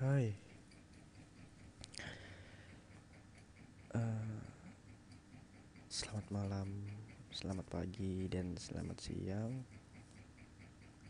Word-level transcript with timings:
Hai. 0.00 0.32
Eh, 3.92 4.40
selamat 5.92 6.26
malam, 6.32 6.88
selamat 7.28 7.68
pagi, 7.68 8.24
dan 8.32 8.56
selamat 8.56 8.96
siang. 8.96 9.60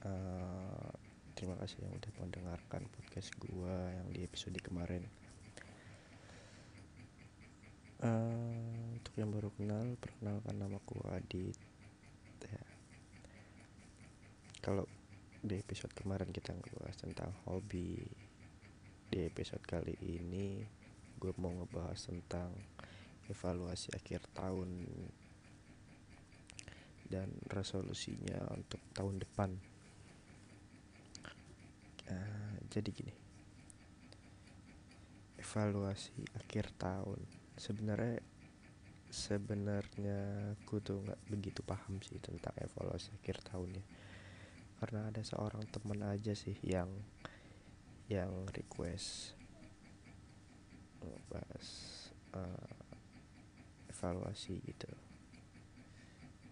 Eh, 0.03 0.90
terima 1.38 1.54
kasih 1.62 1.87
yang 1.87 1.95
udah 2.03 2.12
mendengarkan 2.18 2.82
podcast 2.90 3.30
gua 3.38 3.95
yang 3.95 4.11
di 4.11 4.26
episode 4.26 4.58
kemarin. 4.58 5.07
Eh, 8.02 8.91
untuk 8.98 9.14
yang 9.14 9.30
baru 9.30 9.54
kenal, 9.54 9.95
perkenalkan 10.02 10.59
nama 10.59 10.82
gua 10.82 11.14
Adit. 11.14 11.54
Ya. 12.43 12.64
Kalau 14.59 14.82
di 15.46 15.62
episode 15.62 15.95
kemarin 15.95 16.34
kita 16.34 16.50
ngebahas 16.59 16.98
tentang 16.98 17.30
hobi, 17.46 18.20
di 19.11 19.27
episode 19.27 19.66
kali 19.66 19.98
ini 20.07 20.62
gue 21.18 21.35
mau 21.43 21.50
ngebahas 21.50 21.98
tentang 21.98 22.54
evaluasi 23.26 23.90
akhir 23.90 24.22
tahun 24.30 24.86
dan 27.11 27.26
resolusinya 27.50 28.38
untuk 28.54 28.79
tahun 28.94 29.18
depan. 29.18 29.50
Uh, 32.06 32.55
jadi 32.70 32.86
gini, 32.94 33.14
evaluasi 35.42 36.14
akhir 36.38 36.70
tahun. 36.78 37.19
Sebenarnya 37.58 38.22
sebenarnya 39.11 40.55
gue 40.55 40.78
tuh 40.78 41.02
nggak 41.02 41.20
begitu 41.27 41.66
paham 41.66 41.98
sih 41.98 42.22
tentang 42.22 42.55
evaluasi 42.62 43.11
akhir 43.19 43.42
tahunnya. 43.42 43.83
Karena 44.78 45.11
ada 45.11 45.20
seorang 45.27 45.66
temen 45.66 45.98
aja 46.06 46.30
sih 46.30 46.55
yang 46.62 46.88
yang 48.11 48.50
request. 48.50 49.39
Ngebahas 50.98 51.67
uh, 52.34 52.75
evaluasi 53.86 54.58
gitu. 54.67 54.91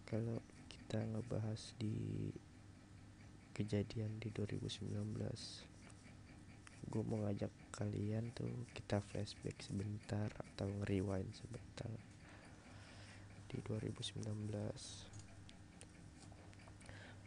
Kalau 0.06 0.38
kita 0.70 1.02
ngebahas 1.02 1.74
di 1.76 2.30
kejadian 3.52 4.22
di 4.22 4.30
2019 4.30 4.94
gue 6.88 7.04
mau 7.04 7.20
ngajak 7.20 7.52
kalian 7.74 8.32
tuh 8.32 8.48
kita 8.72 9.04
flashback 9.04 9.60
sebentar 9.60 10.32
atau 10.32 10.70
rewind 10.88 11.28
sebentar. 11.36 11.92
Di 13.50 13.60
2019 13.60 14.24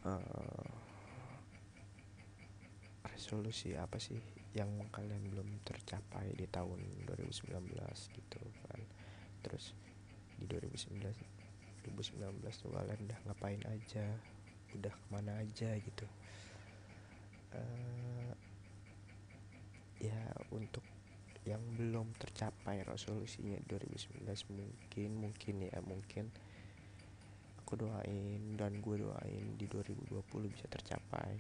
uh, 0.02 0.81
resolusi 3.22 3.78
apa 3.78 4.02
sih 4.02 4.18
yang 4.58 4.90
kalian 4.90 5.30
belum 5.30 5.62
tercapai 5.62 6.34
di 6.34 6.50
tahun 6.50 7.06
2019 7.06 7.54
gitu 8.18 8.42
kan? 8.66 8.82
Terus 9.46 9.78
di 10.42 10.50
2019 10.50 10.98
2019 11.86 12.42
tuh 12.66 12.74
kalian 12.74 13.00
udah 13.06 13.20
ngapain 13.30 13.62
aja? 13.70 14.10
Udah 14.74 14.90
ke 14.90 15.06
mana 15.14 15.38
aja 15.38 15.70
gitu? 15.78 16.06
Uh, 17.54 18.34
ya 20.02 20.18
untuk 20.50 20.82
yang 21.46 21.62
belum 21.78 22.10
tercapai 22.18 22.82
resolusinya 22.82 23.62
2019 23.70 24.26
mungkin 24.50 25.10
mungkin 25.14 25.56
ya 25.70 25.78
mungkin 25.86 26.26
aku 27.62 27.82
doain 27.88 28.58
dan 28.58 28.82
gue 28.82 28.98
doain 28.98 29.46
di 29.58 29.66
2020 29.70 30.10
bisa 30.54 30.66
tercapai 30.70 31.38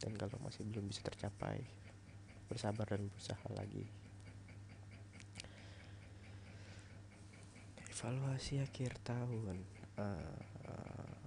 dan 0.00 0.16
kalau 0.16 0.40
masih 0.40 0.64
belum 0.64 0.88
bisa 0.88 1.04
tercapai 1.04 1.60
bersabar 2.48 2.88
dan 2.88 3.06
berusaha 3.06 3.46
lagi. 3.54 3.84
Evaluasi 7.92 8.64
akhir 8.64 8.96
tahun 9.04 9.60
uh, 10.00 10.40
uh, 10.72 11.20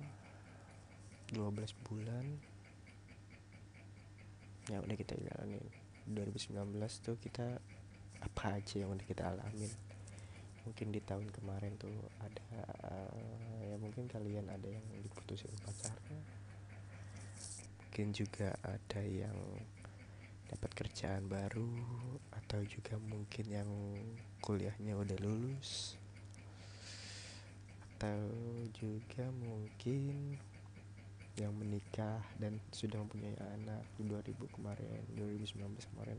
12 1.32 1.86
bulan. 1.86 2.26
Ya 4.68 4.82
udah 4.82 4.98
kita 4.98 5.14
jalanin 5.22 5.64
2019 6.10 6.58
tuh 7.06 7.16
kita 7.22 7.62
apa 8.20 8.58
aja 8.58 8.84
yang 8.84 8.98
udah 8.98 9.06
kita 9.06 9.32
alamin? 9.32 9.72
Mungkin 10.66 10.96
di 10.96 11.00
tahun 11.04 11.30
kemarin 11.30 11.78
tuh 11.78 11.94
ada 12.20 12.48
uh, 12.90 13.16
ya 13.64 13.76
mungkin 13.78 14.10
kalian 14.10 14.50
ada 14.50 14.66
yang 14.66 14.84
diputusin 15.04 15.52
pacarnya 15.62 16.43
mungkin 17.94 18.26
juga 18.26 18.50
ada 18.66 19.06
yang 19.06 19.38
dapat 20.50 20.74
kerjaan 20.74 21.30
baru 21.30 21.70
atau 22.34 22.66
juga 22.66 22.98
mungkin 22.98 23.46
yang 23.46 23.70
kuliahnya 24.42 24.98
udah 24.98 25.14
lulus. 25.22 25.94
Atau 27.94 28.34
juga 28.74 29.30
mungkin 29.38 30.42
yang 31.38 31.54
menikah 31.54 32.18
dan 32.42 32.58
sudah 32.74 32.98
mempunyai 32.98 33.38
anak 33.62 33.86
di 33.94 34.10
2000 34.10 34.42
kemarin 34.58 35.06
2019 35.14 35.54
kemarin. 35.94 36.18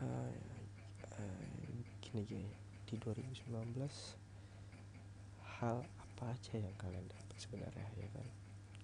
Uh, 0.00 0.32
uh, 1.20 1.76
gini 2.00 2.24
gini. 2.24 2.48
Di 2.88 2.96
2019 2.96 3.76
hal 5.60 5.84
apa 5.84 6.32
aja 6.32 6.56
yang 6.56 6.72
kalian 6.80 7.04
dapat 7.12 7.23
sebenarnya 7.38 7.86
ya 7.98 8.08
kan? 8.14 8.26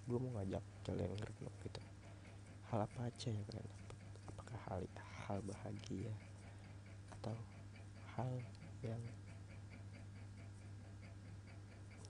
Gue 0.07 0.19
mau 0.19 0.33
ngajak 0.39 0.65
kalian 0.87 1.13
ngerenung 1.15 1.57
gitu. 1.63 1.83
Hal 2.71 2.87
apa 2.87 3.01
aja 3.07 3.29
yang 3.31 3.45
kalian 3.51 3.67
dapat 3.67 3.99
apakah 4.31 4.59
hal 4.67 4.81
hal 5.27 5.39
bahagia 5.47 6.13
atau 7.19 7.37
hal 8.17 8.33
yang 8.83 9.03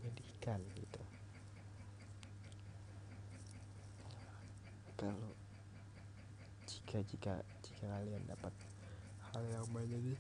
menyedihkan 0.01 0.61
gitu? 0.77 1.03
Kalau 5.01 5.33
jika 6.69 7.01
jika 7.09 7.35
jika 7.65 7.85
kalian 7.89 8.23
dapat 8.29 8.53
hal 9.33 9.43
yang 9.49 9.67
banyak 9.73 10.17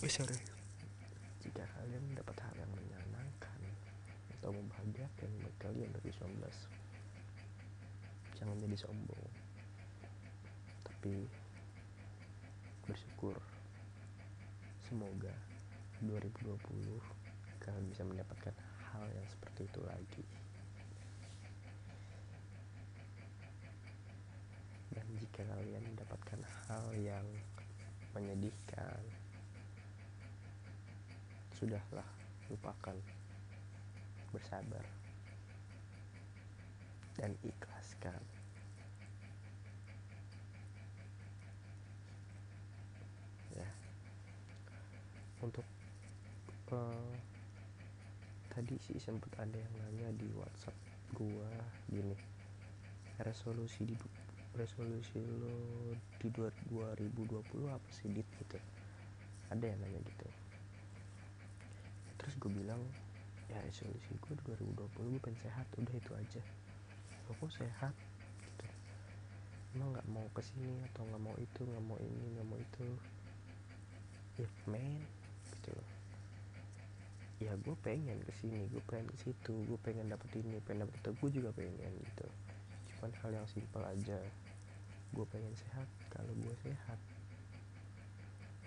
oh, 0.00 0.08
sorry. 0.08 0.38
Jika 1.40 1.64
kalian 1.76 2.16
dapat 2.16 2.36
hal 2.40 2.54
yang 2.56 2.72
atau 4.40 4.56
membahagiakan 4.56 5.30
buat 5.44 5.54
kalian 5.60 5.92
2019 6.00 6.90
jangan 8.40 8.56
jadi 8.56 8.76
sombong. 8.80 9.28
Tapi 10.80 11.28
bersyukur. 12.88 13.36
Semoga 14.80 15.30
2020 16.00 16.56
kalian 17.60 17.86
bisa 17.92 18.02
mendapatkan 18.08 18.56
hal 18.90 19.04
yang 19.12 19.26
seperti 19.28 19.68
itu 19.68 19.80
lagi. 19.84 20.24
Dan 24.90 25.06
jika 25.20 25.44
kalian 25.44 25.84
mendapatkan 25.84 26.40
hal 26.66 26.84
yang 26.96 27.28
menyedihkan 28.16 29.04
sudahlah 31.54 32.08
lupakan 32.48 32.96
bersabar 34.30 34.82
dan 37.18 37.36
ikhlaskan. 37.44 38.22
Ya. 43.52 43.68
Untuk 45.44 45.66
uh, 46.72 47.12
tadi 48.48 48.78
sih 48.80 48.96
sempat 48.96 49.30
ada 49.36 49.58
yang 49.58 49.74
nanya 49.84 50.08
di 50.16 50.30
WhatsApp 50.38 50.74
gua 51.12 51.50
gini 51.90 52.14
resolusi 53.20 53.84
di 53.84 53.96
resolusi 54.56 55.20
lo 55.20 55.52
di 56.18 56.28
2020 56.32 57.68
apa 57.68 57.88
sih 57.92 58.08
dit? 58.10 58.26
Gitu. 58.40 58.58
Ada 59.52 59.64
yang 59.66 59.78
nanya 59.82 60.00
gitu. 60.00 60.26
Terus 62.16 62.34
gue 62.36 62.52
bilang 62.52 62.80
ya 63.50 63.58
resolusi 63.66 64.14
gue 64.14 64.34
2020 64.46 64.78
gue 64.86 65.22
pengen 65.22 65.40
sehat 65.42 65.66
udah 65.74 65.94
itu 65.98 66.12
aja. 66.14 66.42
Aku 67.34 67.50
sehat? 67.50 67.94
Gitu. 68.46 68.66
Emang 69.74 69.90
nggak 69.94 70.06
mau 70.06 70.26
ke 70.30 70.42
sini 70.42 70.78
atau 70.90 71.02
nggak 71.06 71.22
mau 71.22 71.34
itu 71.38 71.60
nggak 71.66 71.84
mau 71.84 71.98
ini 71.98 72.24
nggak 72.38 72.46
mau 72.46 72.58
itu? 72.58 72.86
Ya 74.38 74.46
men 74.70 75.02
gitu 75.50 75.70
loh. 75.74 75.90
Ya 77.42 77.52
gue 77.58 77.74
pengen 77.82 78.22
ke 78.22 78.32
sini 78.38 78.70
gue 78.70 78.82
pengen 78.86 79.10
ke 79.10 79.16
situ 79.18 79.54
gue 79.66 79.78
pengen 79.82 80.06
dapet 80.06 80.30
ini 80.38 80.62
pengen 80.62 80.86
dapet 80.86 80.94
itu. 81.02 81.10
Gue 81.18 81.30
juga 81.34 81.50
pengen 81.50 81.90
gitu. 81.98 82.26
Cuman 82.94 83.10
hal 83.18 83.30
yang 83.34 83.48
simpel 83.50 83.82
aja. 83.82 84.18
Gue 85.10 85.26
pengen 85.26 85.50
sehat 85.58 85.90
kalau 86.14 86.30
gue 86.38 86.54
sehat 86.62 86.98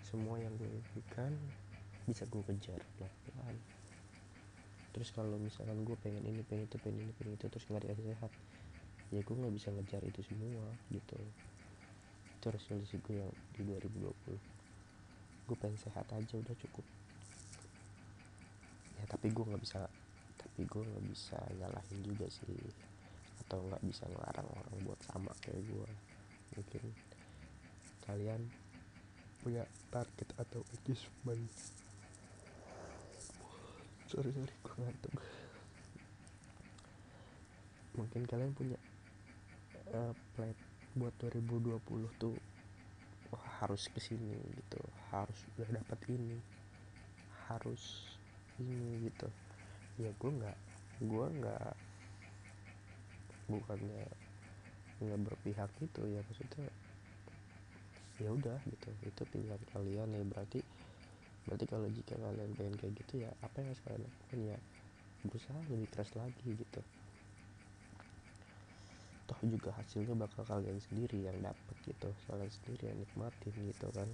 semua 0.04 0.36
yang 0.38 0.52
gue 0.60 0.68
impikan 0.68 1.32
bisa 2.04 2.28
gue 2.28 2.44
kejar 2.46 2.78
pelan-pelan 3.00 3.56
terus 4.94 5.10
kalau 5.10 5.42
misalkan 5.42 5.82
gue 5.82 5.98
pengen 6.06 6.22
ini 6.30 6.46
pengen 6.46 6.70
itu 6.70 6.78
pengen 6.78 7.10
ini 7.10 7.14
pengen 7.18 7.34
itu 7.34 7.46
terus 7.50 7.66
nggak 7.66 7.82
dikasih 7.90 8.14
sehat 8.14 8.32
ya 9.14 9.22
gue 9.22 9.36
nggak 9.38 9.54
bisa 9.54 9.70
ngejar 9.70 10.02
itu 10.06 10.22
semua 10.26 10.66
gitu. 10.90 11.18
Itu 12.42 12.48
resolusi 12.50 12.98
gue 13.06 13.22
yang 13.22 13.32
di 13.54 13.62
2020 13.62 14.10
gue 15.44 15.58
pengen 15.60 15.78
sehat 15.78 16.10
aja 16.10 16.34
udah 16.34 16.56
cukup. 16.66 16.86
Ya 18.98 19.06
tapi 19.06 19.30
gue 19.30 19.46
nggak 19.46 19.62
bisa 19.62 19.86
tapi 20.42 20.66
gue 20.66 20.82
nggak 20.82 21.06
bisa 21.14 21.38
nyalahin 21.62 22.00
juga 22.02 22.26
sih. 22.30 22.58
Atau 23.46 23.62
nggak 23.70 23.86
bisa 23.86 24.10
ngelarang 24.10 24.50
orang 24.50 24.76
buat 24.82 25.00
sama 25.06 25.30
kayak 25.46 25.62
gue 25.62 25.90
mungkin. 26.58 26.84
Kalian 28.10 28.42
punya 29.46 29.62
target 29.94 30.30
atau 30.42 30.66
achievement 30.74 31.44
sorry 34.14 34.30
sorry. 34.30 34.54
Gue 34.62 34.78
ngantuk. 34.78 35.14
Mungkin 37.98 38.22
kalian 38.30 38.54
punya 38.54 38.78
uh, 39.90 40.14
plan 40.38 40.54
buat 40.94 41.14
2020 41.18 41.82
tuh 42.22 42.38
wah 43.34 43.46
harus 43.66 43.90
ke 43.90 43.98
sini 43.98 44.38
gitu 44.54 44.78
harus 45.10 45.42
udah 45.58 45.82
dapat 45.82 46.00
ini 46.14 46.38
harus 47.50 48.06
ini 48.62 49.10
gitu. 49.10 49.26
Ya 49.98 50.14
gue 50.14 50.32
nggak 50.32 50.58
gue 51.02 51.26
nggak 51.42 51.74
bukannya 53.50 54.06
nggak 55.02 55.20
berpihak 55.26 55.70
gitu 55.82 56.06
ya 56.06 56.22
maksudnya 56.30 56.70
ya 58.22 58.30
udah 58.30 58.62
gitu 58.70 58.90
itu 59.10 59.22
pilihan 59.34 59.62
kalian 59.74 60.14
ya. 60.14 60.22
Berarti 60.22 60.62
berarti 61.44 61.66
kalau 61.68 61.88
jika 61.92 62.16
kalian 62.16 62.52
pengen 62.56 62.76
kayak 62.80 62.94
gitu 63.04 63.14
ya 63.28 63.32
apa 63.44 63.56
yang 63.60 63.68
harus 63.72 63.84
kalian 63.84 64.04
lakukan 64.08 64.40
ya? 64.48 64.58
Berusaha 65.24 65.60
lebih 65.72 65.90
keras 65.92 66.12
lagi 66.16 66.48
gitu. 66.56 66.82
Toh 69.24 69.40
juga 69.48 69.72
hasilnya 69.80 70.16
bakal 70.20 70.44
kalian 70.44 70.80
sendiri 70.80 71.24
yang 71.24 71.38
dapat 71.40 71.76
gitu. 71.88 72.10
Kalian 72.28 72.52
sendiri 72.52 72.84
yang 72.92 73.00
nikmatin 73.00 73.56
gitu 73.56 73.88
kan. 73.92 74.10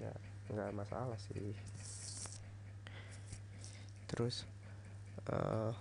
Ya 0.00 0.12
nggak 0.52 0.72
masalah 0.76 1.16
sih. 1.20 1.52
Terus 4.08 4.48
uh, 5.28 5.72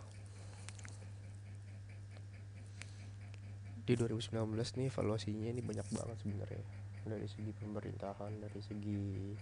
di 3.88 3.96
2019 3.96 4.36
nih 4.52 4.92
evaluasinya 4.92 5.48
ini 5.48 5.64
banyak 5.64 5.88
banget 5.96 6.18
sebenarnya 6.20 6.76
dari 7.07 7.27
segi 7.27 7.51
pemerintahan 7.57 8.31
dari 8.44 8.59
segi 8.59 9.33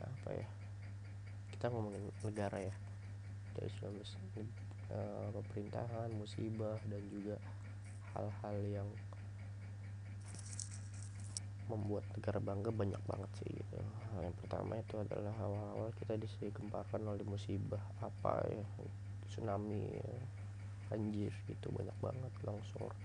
apa 0.00 0.30
ya 0.32 0.48
kita 1.60 1.76
ngomongin 1.76 2.00
negara 2.24 2.56
ya. 2.56 2.74
Dari 3.52 3.68
19 3.84 4.00
uh, 4.96 5.28
pemerintahan 5.28 6.08
musibah 6.16 6.80
dan 6.88 7.02
juga 7.12 7.36
hal-hal 8.16 8.56
yang 8.64 8.88
membuat 11.68 12.02
negara 12.16 12.40
bangga 12.40 12.72
banyak 12.72 13.02
banget 13.04 13.30
sih 13.44 13.50
gitu. 13.52 13.76
Hal 14.16 14.24
yang 14.24 14.36
pertama 14.40 14.80
itu 14.80 15.04
adalah 15.04 15.36
awal-awal 15.36 15.92
kita 16.00 16.16
disegemparkan 16.16 17.04
oleh 17.04 17.28
musibah 17.28 17.84
apa 18.00 18.40
ya 18.48 18.64
tsunami 19.28 19.84
ya, 20.00 20.10
banjir 20.88 21.36
gitu. 21.44 21.68
Banyak 21.76 21.96
banget 22.00 22.32
longsor 22.40 22.96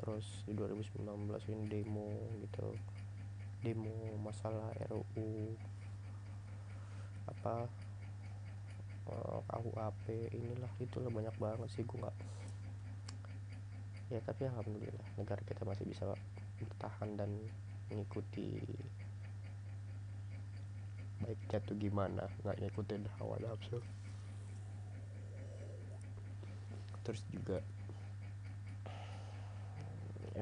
terus 0.00 0.26
di 0.48 0.56
2019 0.56 1.04
ini 1.52 1.64
demo 1.68 2.08
gitu. 2.40 2.72
Demo 3.60 4.16
masalah 4.24 4.72
RUU 4.88 5.52
apa 7.28 7.68
uh, 9.12 9.38
eh, 9.38 9.40
KUAP 9.44 10.04
inilah 10.32 10.72
itulah 10.80 11.12
banyak 11.12 11.36
banget 11.36 11.68
sih 11.70 11.84
nggak 11.84 12.16
ya 14.10 14.18
tapi 14.26 14.42
alhamdulillah 14.50 15.06
negara 15.14 15.38
kita 15.46 15.62
masih 15.62 15.86
bisa 15.86 16.02
bertahan 16.58 17.14
dan 17.14 17.30
mengikuti 17.92 18.58
baik 21.22 21.38
jatuh 21.46 21.76
gimana 21.78 22.26
nggak 22.42 22.58
ngikutin 22.58 23.06
hawa 23.20 23.36
nafsu. 23.44 23.78
Terus 27.04 27.22
juga 27.30 27.60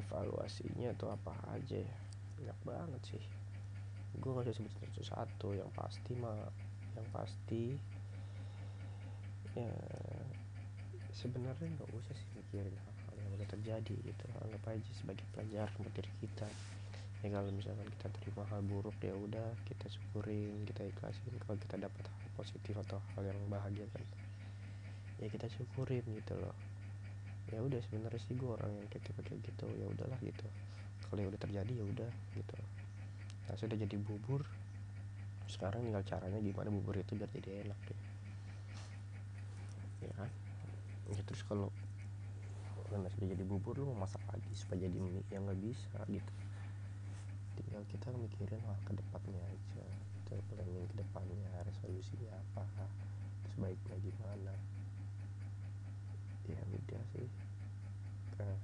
evaluasinya 0.01 0.91
tuh 0.97 1.11
apa 1.13 1.35
aja 1.55 1.79
ya. 1.79 1.99
Banyak 2.39 2.59
banget 2.63 3.03
sih. 3.17 3.25
Gue 4.19 4.31
gak 4.35 4.47
bisa 4.49 4.59
sebut 4.59 4.73
satu-satu 4.79 5.49
yang 5.59 5.71
pasti 5.75 6.13
mah 6.19 6.39
yang 6.99 7.07
pasti 7.15 7.79
ya 9.55 9.71
sebenarnya 11.15 11.67
nggak 11.79 11.91
usah 11.95 12.15
sih 12.15 12.31
mikirin 12.39 12.75
hal-hal 12.75 13.15
yang 13.19 13.31
udah 13.39 13.49
terjadi 13.51 13.95
gitu. 13.95 14.25
Anggap 14.43 14.75
aja 14.75 14.91
sebagai 14.95 15.27
pelajaran 15.35 15.75
buat 15.83 15.95
diri 15.95 16.13
kita. 16.23 16.49
Ya 17.27 17.35
kalau 17.35 17.51
misalkan 17.51 17.87
kita 17.99 18.07
terima 18.23 18.47
hal 18.47 18.63
buruk 18.63 18.95
ya 19.03 19.11
udah 19.15 19.51
kita 19.67 19.91
syukurin 19.91 20.63
kita 20.67 20.87
ikhlasin. 20.87 21.35
Kalau 21.43 21.59
kita 21.59 21.77
dapat 21.79 22.05
hal 22.07 22.29
positif 22.39 22.75
atau 22.87 23.03
hal 23.19 23.27
yang 23.27 23.39
bahagia 23.51 23.87
kan 23.91 24.03
ya 25.19 25.27
kita 25.27 25.51
syukurin 25.51 26.03
gitu 26.07 26.35
loh 26.39 26.55
ya 27.49 27.65
udah 27.65 27.81
sebenarnya 27.81 28.21
sih 28.21 28.37
gue 28.37 28.49
orang 28.49 28.71
yang 28.77 28.87
kayak 28.93 29.09
kayak 29.25 29.41
gitu 29.41 29.67
ya 29.77 29.87
udahlah 29.89 30.19
gitu. 30.21 30.47
Kalau 31.09 31.21
ya 31.25 31.29
udah 31.33 31.41
terjadi 31.41 31.73
ya 31.81 31.85
udah 31.85 32.11
gitu. 32.37 32.57
Nah 33.49 33.57
sudah 33.57 33.77
jadi 33.81 33.97
bubur 33.97 34.45
sekarang 35.49 35.81
tinggal 35.89 36.05
caranya 36.05 36.37
gimana 36.45 36.69
bubur 36.69 37.01
itu 37.01 37.17
biar 37.17 37.33
jadi 37.33 37.65
enak 37.65 37.81
ya 37.89 37.99
ya 40.05 40.13
kan 40.15 40.31
ya 41.09 41.23
terus 41.25 41.41
kalau 41.49 41.73
karena 42.93 43.09
sudah 43.17 43.29
jadi 43.33 43.45
bubur 43.49 43.81
lu 43.81 43.89
mau 43.93 44.05
masak 44.05 44.21
lagi 44.29 44.53
supaya 44.53 44.85
jadi 44.85 44.97
mie 44.97 45.21
yang 45.33 45.45
nggak 45.45 45.61
bisa 45.61 46.01
gitu. 46.09 46.33
Tinggal 47.61 47.83
kita 47.93 48.09
mikirin 48.17 48.61
hal 48.65 48.77
ke 48.85 48.93
depannya 48.97 49.43
aja 49.45 49.85
itu 50.25 50.37
planning 50.53 50.85
ke 50.93 50.95
depannya 51.01 51.53
resolusinya 51.65 52.33
apa 52.37 52.65
terus 53.45 53.57
baiknya 53.61 53.97
gimana 54.05 54.53
ya 56.49 56.61
udah 56.65 57.03
sih. 57.13 57.29
Nah, 58.41 58.57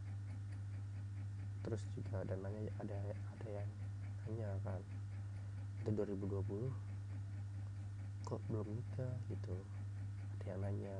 terus 1.64 1.82
juga 1.92 2.24
ada 2.24 2.34
nanya 2.40 2.72
ada 2.80 2.96
ada 3.12 3.48
yang 3.48 3.68
nanya 4.24 4.48
kan 4.64 4.80
itu 5.84 5.92
2020 5.92 6.72
kok 8.24 8.40
belum 8.48 8.68
nikah? 8.72 9.12
Gitu. 9.28 9.56
Ada 10.40 10.44
yang 10.56 10.60
nanya 10.64 10.96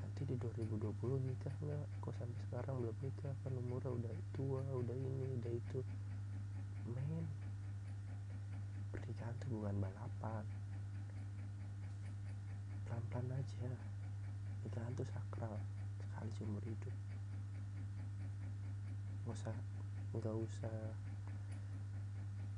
nanti 0.00 0.20
di 0.28 0.36
2020 0.36 1.24
nikah 1.24 1.54
nggak? 1.64 1.86
Kok 2.04 2.14
sampai 2.20 2.40
sekarang 2.52 2.74
belum 2.84 2.96
nikah? 3.00 3.32
Kan 3.40 3.52
umurnya 3.56 3.90
udah 3.96 4.12
tua 4.36 4.60
udah 4.76 4.92
ini 4.92 5.40
udah 5.40 5.52
itu. 5.56 5.80
Men 6.84 7.24
pernikahan 8.92 9.34
tuh 9.40 9.48
bukan 9.56 9.76
balapan. 9.80 10.44
Pelan-pelan 12.84 13.40
aja 13.40 13.70
pernikahan 14.60 14.92
tuh 14.92 15.08
sakral 15.08 15.56
sekali 15.96 16.30
seumur 16.36 16.60
hidup. 16.68 16.92
Nggak 19.24 19.36
usah 19.40 19.56
nggak 20.12 20.36
usah 20.36 20.76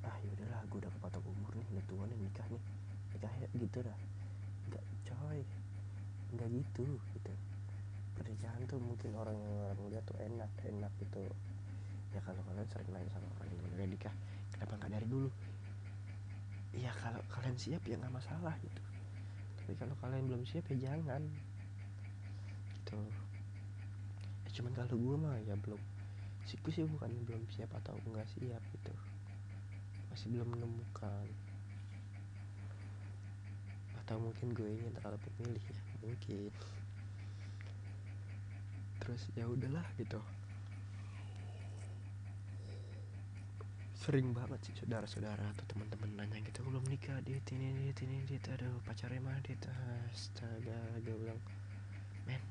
ah 0.03 0.17
yaudahlah 0.27 0.67
gue 0.67 0.79
udah 0.83 0.91
kepatok 0.99 1.23
umur 1.31 1.55
nih 1.55 1.67
udah 1.71 1.85
tua 1.87 2.05
nih 2.11 2.19
nikah 2.19 2.47
nih. 2.51 2.63
Nikah 3.15 3.33
ya 3.39 3.47
gitu 3.55 3.79
dah. 3.87 3.99
Nggak 4.67 4.85
coy. 5.07 5.41
Nggak 6.35 6.49
gitu 6.51 6.87
gitu. 7.15 7.33
Pernikahan 8.19 8.67
tuh 8.67 8.83
mungkin 8.83 9.15
orang 9.15 9.39
yang 9.39 9.55
orang 9.71 9.87
lihat 9.95 10.03
tuh 10.03 10.19
enak 10.19 10.51
enak 10.67 10.91
gitu. 10.99 11.23
Ya 12.11 12.21
kalau 12.27 12.43
kalian 12.51 12.67
sering 12.67 12.91
nanya 12.91 13.15
sama 13.15 13.31
orang 13.39 13.47
yang 13.47 13.63
udah 13.79 13.87
nikah 13.87 14.15
kenapa 14.51 14.75
nggak 14.83 14.91
dari 14.99 15.07
dulu? 15.07 15.31
Ya 16.75 16.91
kalau 16.99 17.23
kalian 17.31 17.55
siap 17.55 17.87
ya 17.87 17.95
nggak 17.95 18.11
masalah 18.11 18.59
gitu. 18.59 18.83
Tapi 19.63 19.79
kalau 19.79 19.95
kalian 20.03 20.27
belum 20.27 20.43
siap 20.43 20.67
ya 20.75 20.91
jangan 20.91 21.31
gitu. 22.83 22.99
Ya, 24.43 24.49
cuman 24.59 24.73
kalau 24.75 24.99
gue 24.99 25.17
mah 25.17 25.39
ya 25.47 25.55
belum 25.55 25.79
sih 26.43 26.59
gue 26.59 26.73
sih 26.75 26.83
bukan 26.83 27.15
belum 27.23 27.47
siap 27.55 27.71
atau 27.79 27.95
enggak 28.11 28.27
siap 28.35 28.63
gitu. 28.75 28.95
Masih 30.11 30.27
belum 30.35 30.51
menemukan. 30.59 31.27
Atau 34.03 34.19
mungkin 34.19 34.51
gue 34.51 34.67
ini 34.67 34.91
terlalu 34.99 35.23
pemilih 35.23 35.63
ya 35.63 35.81
mungkin. 36.03 36.51
Terus 38.99 39.23
ya 39.39 39.47
udahlah 39.47 39.87
gitu. 39.97 40.19
Sering 44.03 44.35
banget 44.35 44.59
sih 44.67 44.75
saudara-saudara 44.83 45.47
atau 45.55 45.63
teman-teman 45.71 46.11
nanya 46.19 46.43
gitu 46.43 46.67
belum 46.67 46.83
nikah? 46.91 47.23
Dit 47.23 47.47
ini 47.55 47.71
dit 47.87 47.99
ini 48.03 48.27
dit 48.27 48.43
aduh 48.51 48.83
pacarnya 48.83 49.23
mana 49.23 49.39
dit 49.47 49.63
astaga 50.11 50.75
gue 51.07 51.15
bilang 51.15 51.39
men 52.27 52.43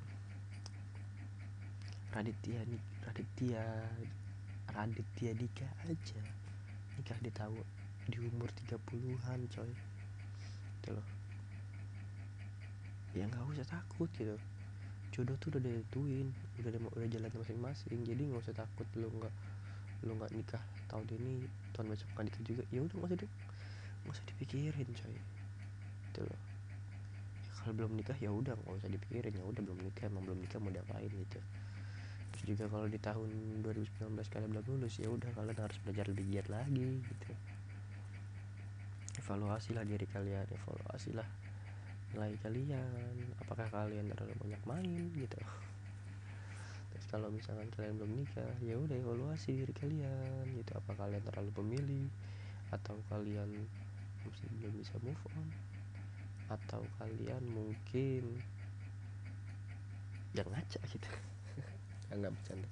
Raditya 2.12 2.60
Raditya 3.08 3.64
Raditya 4.68 5.32
nikah 5.32 5.72
aja. 5.88 6.20
Nikah 7.00 7.16
di 7.24 7.32
tahun 7.32 7.64
di 8.12 8.20
umur 8.20 8.52
30-an 8.52 9.40
coy. 9.48 9.72
Gitu 9.72 10.90
loh. 10.92 11.08
Ya 13.16 13.32
nggak 13.32 13.48
usah 13.56 13.64
takut 13.64 14.12
gitu. 14.20 14.36
Jodoh 15.16 15.40
tuh 15.40 15.56
udah 15.56 15.64
ditentuin 15.64 16.28
udah 16.60 16.84
udah 17.00 17.08
jalan 17.08 17.32
masing-masing. 17.32 18.04
Jadi 18.04 18.22
nggak 18.28 18.44
usah 18.44 18.60
takut 18.60 18.88
lu 19.00 19.08
nggak 19.08 19.32
lu 20.04 20.12
nggak 20.20 20.36
nikah 20.36 20.64
tahun 20.92 21.08
ini 21.16 21.48
tahun 21.72 21.96
besok 21.96 22.12
nggak 22.12 22.26
nikah 22.28 22.44
juga. 22.44 22.64
Ya 22.76 22.80
udah 22.84 22.96
nggak 23.00 23.08
usah 23.08 23.20
nggak 24.04 24.14
usah 24.20 24.26
dipikirin 24.36 24.90
coy. 25.00 25.16
Itu 26.12 26.22
loh. 26.28 26.40
Kalau 27.56 27.72
belum 27.72 27.96
nikah 27.96 28.20
ya 28.20 28.36
udah 28.36 28.52
nggak 28.52 28.84
usah 28.84 28.92
dipikirin. 28.92 29.32
Ya 29.32 29.48
udah 29.48 29.64
belum 29.64 29.80
nikah 29.80 30.12
emang 30.12 30.28
belum 30.28 30.44
nikah 30.44 30.60
mau 30.60 30.76
diapain 30.76 31.08
gitu 31.08 31.40
juga 32.42 32.66
kalau 32.66 32.90
di 32.90 32.98
tahun 32.98 33.62
2019 33.62 34.18
kalian 34.34 34.50
belum 34.50 34.66
lulus 34.66 34.98
ya 34.98 35.08
udah 35.14 35.30
kalian 35.38 35.58
harus 35.62 35.78
belajar 35.86 36.10
lebih 36.10 36.26
giat 36.34 36.48
lagi 36.50 37.06
gitu. 37.06 37.32
Evaluasi 39.22 39.78
lah 39.78 39.86
diri 39.86 40.10
kalian 40.10 40.50
evaluasi 40.50 41.14
lah 41.14 41.30
nilai 42.12 42.36
kalian 42.42 43.16
apakah 43.40 43.70
kalian 43.70 44.10
terlalu 44.10 44.34
banyak 44.42 44.62
main 44.66 45.02
gitu. 45.14 45.38
Terus 46.92 47.06
kalau 47.08 47.30
misalkan 47.30 47.70
kalian 47.72 48.02
belum 48.02 48.12
nikah 48.18 48.58
ya 48.66 48.76
udah 48.76 48.98
evaluasi 48.98 49.62
diri 49.62 49.74
kalian 49.78 50.50
gitu. 50.58 50.74
Apa 50.74 50.98
kalian 50.98 51.22
terlalu 51.22 51.54
pemilih 51.54 52.10
atau 52.74 52.98
kalian 53.14 53.70
masih 54.26 54.50
belum 54.58 54.74
bisa 54.82 54.98
move 55.06 55.22
on 55.38 55.48
atau 56.52 56.84
kalian 57.00 57.48
mungkin 57.48 58.44
yang 60.36 60.48
ngaca 60.52 60.80
gitu 60.88 61.31
nggak 62.20 62.34
bercanda. 62.36 62.70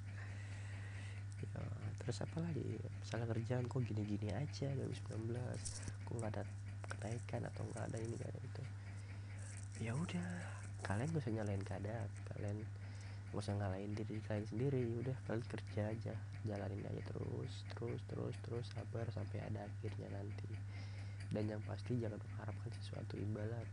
Ya, 1.40 1.62
terus 2.04 2.18
apa 2.20 2.38
lagi? 2.44 2.76
Masalah 3.00 3.26
kerjaan 3.32 3.64
kok 3.64 3.80
gini-gini 3.80 4.28
aja 4.36 4.68
2019 4.76 5.32
kok 6.04 6.14
nggak 6.20 6.32
ada 6.36 6.42
kenaikan 6.90 7.42
atau 7.48 7.62
nggak 7.72 7.84
ada 7.88 7.98
ini 8.02 8.16
kayak 8.20 8.36
itu? 8.44 8.62
Ya 9.80 9.96
udah 9.96 10.28
kalian 10.84 11.08
gak 11.08 11.22
usah 11.24 11.32
nyalain 11.32 11.64
keadaan. 11.64 12.08
Kalian 12.28 12.58
gak 13.32 13.40
usah 13.40 13.56
ngalahin 13.56 13.96
diri 13.96 14.20
kalian 14.28 14.46
sendiri. 14.52 14.80
Ya 14.84 14.96
udah 15.08 15.16
kalian 15.24 15.44
kerja 15.48 15.82
aja. 15.88 16.14
Jalanin 16.44 16.84
aja 16.84 17.02
terus 17.08 17.52
terus 17.72 18.00
terus 18.12 18.36
terus. 18.44 18.66
Sabar 18.76 19.08
sampai 19.08 19.40
ada 19.40 19.64
akhirnya 19.64 20.08
nanti. 20.12 20.52
Dan 21.32 21.48
yang 21.48 21.62
pasti 21.64 21.96
jangan 21.96 22.20
mengharapkan 22.20 22.72
sesuatu 22.84 23.16
imbalan. 23.16 23.66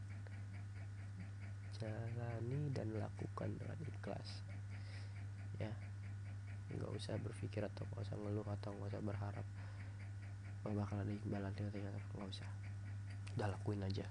Jalani 1.77 2.61
dan 2.71 2.87
lakukan 2.95 3.49
dengan 3.59 3.77
ikhlas 3.83 4.46
nggak 6.75 6.91
usah 6.91 7.15
berpikir 7.23 7.63
atau 7.63 7.87
nggak 7.93 8.03
usah 8.03 8.17
ngeluh 8.19 8.47
atau 8.59 8.71
nggak 8.75 8.89
usah 8.91 9.03
berharap. 9.03 9.45
Bakal 10.67 10.97
ada 10.99 11.13
imbalan 11.23 11.51
ternyata 11.55 11.79
nggak 11.79 12.27
usah. 12.27 12.49
Udah 13.39 13.47
lakuin 13.53 13.85
aja. 13.85 14.03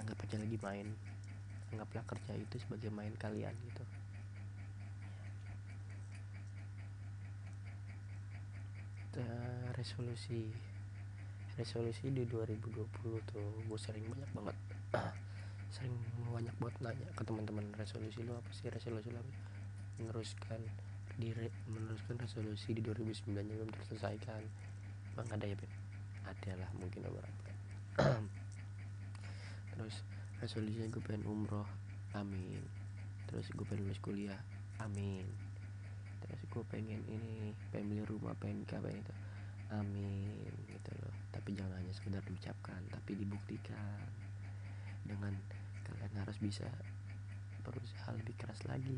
Anggap 0.00 0.24
aja 0.24 0.36
lagi 0.40 0.56
main. 0.64 0.88
Anggaplah 1.72 2.04
kerja 2.08 2.32
itu 2.36 2.56
sebagai 2.56 2.88
main 2.88 3.12
kalian 3.20 3.52
gitu. 3.68 3.84
Uh, 9.12 9.68
resolusi 9.76 10.48
resolusi 11.52 12.08
di 12.08 12.24
2020 12.24 13.28
tuh 13.28 13.48
gue 13.68 13.78
sering 13.80 14.08
banyak 14.08 14.30
banget. 14.32 14.56
Sering 15.72 15.92
banyak 16.28 16.52
buat 16.60 16.76
nanya 16.84 17.08
ke 17.16 17.24
teman-teman 17.24 17.64
resolusi 17.76 18.20
lo 18.24 18.40
apa 18.40 18.48
sih? 18.52 18.68
Resolusi 18.68 19.08
lo 19.08 19.24
meneruskan 20.00 20.60
diri 21.20 21.48
meneruskan 21.68 22.16
resolusi 22.16 22.72
di 22.72 22.80
2009 22.80 23.32
yang 23.36 23.58
belum 23.60 23.72
terselesaikan. 23.72 24.42
Bang 25.12 25.28
ada 25.28 25.44
ya 25.44 25.56
Ben 25.56 25.72
ada 26.22 26.52
lah 26.54 26.70
mungkin 26.78 27.02
beberapa 27.02 27.50
terus 29.74 30.06
resolusinya 30.40 30.88
gue 30.88 31.02
pengen 31.04 31.28
umroh. 31.28 31.68
Amin. 32.16 32.62
Terus 33.28 33.50
gue 33.52 33.66
pengen 33.68 33.90
lulus 33.90 34.00
kuliah. 34.00 34.40
Amin. 34.80 35.26
Terus 36.24 36.40
gue 36.48 36.64
pengen 36.70 37.02
ini 37.10 37.52
pengen 37.74 37.92
beli 37.92 38.02
rumah 38.06 38.32
pengen 38.38 38.64
nikah 38.64 38.80
pengen 38.80 39.04
itu. 39.04 39.14
Amin 39.74 40.52
gitu 40.70 40.92
loh. 41.04 41.14
Tapi 41.34 41.52
jangan 41.52 41.76
hanya 41.76 41.92
sekedar 41.92 42.22
diucapkan 42.24 42.80
tapi 42.88 43.18
dibuktikan. 43.18 44.08
Dengan 45.02 45.34
kalian 45.84 46.14
harus 46.24 46.38
bisa 46.40 46.70
berusaha 47.66 48.10
lebih 48.16 48.34
keras 48.38 48.62
lagi 48.64 48.96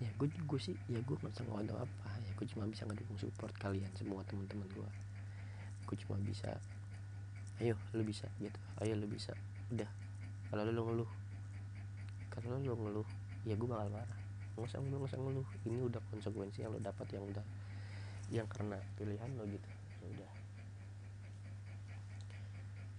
ya 0.00 0.08
gue 0.16 0.28
gue 0.32 0.60
sih 0.60 0.72
ya 0.88 0.98
gue 1.04 1.16
nggak 1.20 1.32
bisa 1.32 1.44
ngomong 1.44 1.76
apa. 1.76 2.08
Ya 2.24 2.32
gue 2.32 2.46
cuma 2.56 2.64
bisa 2.64 2.88
ngedukung 2.88 3.20
support 3.20 3.52
kalian 3.60 3.92
semua 3.92 4.24
teman-teman 4.24 4.66
gue 4.72 4.90
gue 5.90 5.96
cuma 6.06 6.16
bisa 6.22 6.54
ayo 7.60 7.76
lu 7.92 8.00
bisa 8.06 8.24
gitu. 8.40 8.56
Ayo 8.80 8.96
lu 8.96 9.04
bisa. 9.10 9.36
Udah. 9.68 9.90
Kalau 10.48 10.64
lu 10.64 10.82
ngeluh 10.86 11.10
kalau 12.32 12.56
lu 12.56 12.72
ngeluh 12.72 13.08
ya 13.44 13.58
gue 13.58 13.68
bakal 13.68 13.92
marah. 13.92 14.20
Nggak 14.56 14.70
usah 14.72 14.78
ngeluh 14.80 14.98
nggak 15.04 15.12
usah 15.12 15.20
ngeluh. 15.20 15.46
Ini 15.68 15.78
udah 15.84 16.00
konsekuensi 16.08 16.64
yang 16.64 16.72
lo 16.72 16.80
dapat 16.80 17.06
yang 17.12 17.24
udah 17.28 17.44
yang 18.32 18.46
karena 18.48 18.80
pilihan 18.96 19.30
lo 19.36 19.44
gitu. 19.44 19.68
Ya 20.00 20.06
udah. 20.16 20.30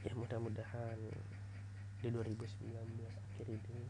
Ya 0.02 0.12
mudah-mudahan 0.18 1.00
di 2.02 2.10
2019 2.10 2.74
akhir 3.06 3.46
ini 3.46 3.86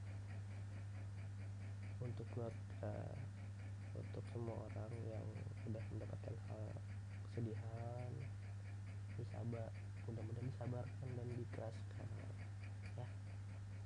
untuk 2.03 2.27
keluarga 2.35 2.70
untuk 3.93 4.23
semua 4.33 4.57
orang 4.57 4.93
yang 5.05 5.27
sudah 5.61 5.83
mendapatkan 5.93 6.35
hal 6.49 6.63
kesedihan 7.29 8.11
disabar 9.15 9.69
mudah-mudahan 10.09 10.49
disabarkan 10.49 11.07
dan 11.13 11.27
dikeraskan 11.37 12.07
ya. 12.17 12.29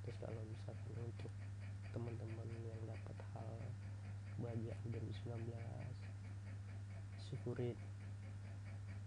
Terus 0.05 0.17
kalau 0.21 0.41
misalkan 0.47 0.95
untuk 1.01 1.33
teman-teman 1.91 2.47
yang 2.63 2.81
dapat 2.87 3.17
hal 3.35 3.55
kebahagiaan 4.35 4.85
2019 4.91 5.47
syukurin 7.25 7.77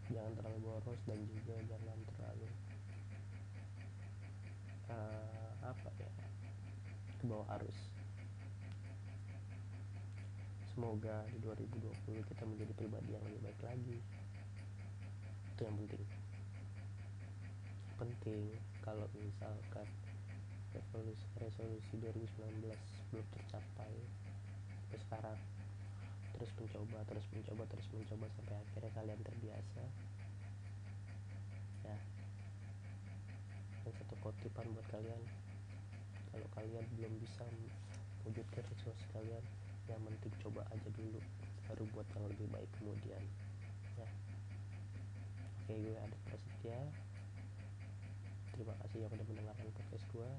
jangan 0.08 0.32
terlalu 0.40 0.58
boros 0.64 1.00
dan 1.04 1.20
juga 1.28 1.56
jangan 1.68 1.98
terlalu 2.12 2.48
uh, 4.88 5.52
apa 5.60 5.90
ya 6.00 6.12
ke 7.20 7.24
bawah 7.28 7.44
arus 7.60 7.97
semoga 10.78 11.26
di 11.34 11.42
2020 11.42 12.22
kita 12.22 12.46
menjadi 12.46 12.70
pribadi 12.78 13.10
yang 13.10 13.24
lebih 13.26 13.50
baik 13.50 13.60
lagi. 13.66 13.98
Itu 15.50 15.60
yang 15.66 15.74
penting. 15.74 16.04
Penting 17.98 18.44
kalau 18.86 19.10
misalkan 19.18 19.90
resolusi 20.70 21.26
resolusi 21.42 21.98
2019 21.98 22.62
belum 23.10 23.26
tercapai 23.26 23.90
sampai 24.70 24.98
sekarang. 25.02 25.38
Terus 26.38 26.50
mencoba 26.54 27.02
terus 27.10 27.26
mencoba 27.34 27.62
terus 27.66 27.86
mencoba 27.90 28.26
sampai 28.38 28.54
akhirnya 28.62 28.90
kalian 28.94 29.20
terbiasa. 29.26 29.82
Ya. 31.90 31.98
Dan 33.82 33.92
satu 33.98 34.14
kotipan 34.22 34.70
buat 34.78 34.86
kalian 34.94 35.22
kalau 36.30 36.46
kalian 36.54 36.86
belum 36.94 37.18
bisa 37.18 37.42
wujudkan 38.22 38.62
resolusi 38.62 39.02
kalian 39.10 39.42
yang 39.88 40.02
penting 40.04 40.34
coba 40.44 40.62
aja 40.68 40.88
dulu 40.94 41.20
baru 41.68 41.84
buat 41.96 42.06
yang 42.16 42.24
lebih 42.28 42.46
baik 42.52 42.70
kemudian 42.76 43.24
ya. 43.96 44.08
Oke 45.64 45.74
gue 45.76 45.96
ada 45.96 46.16
prasetya. 46.28 46.80
Terima 48.52 48.74
kasih 48.84 48.98
yang 49.04 49.12
udah 49.12 49.26
mendengarkan 49.28 49.66
podcast 49.72 50.04
gue 50.12 50.30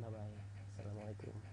bye 0.00 0.08
bye 0.08 0.32
assalamualaikum 0.72 1.49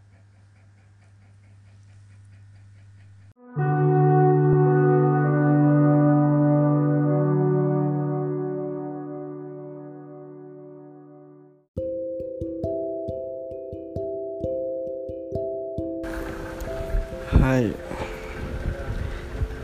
Hai. 17.57 17.73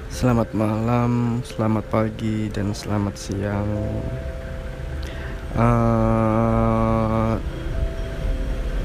Selamat 0.09 0.50
malam, 0.57 1.45
selamat 1.45 1.85
pagi, 1.93 2.50
dan 2.50 2.73
selamat 2.73 3.13
siang. 3.13 3.69
Uh, 5.53 7.38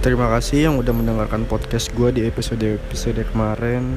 Terima 0.04 0.28
kasih 0.28 0.68
yang 0.68 0.76
udah 0.76 0.92
mendengarkan 0.92 1.48
podcast 1.48 1.88
gue 1.96 2.20
di 2.20 2.28
episode-episode 2.28 3.24
kemarin. 3.32 3.96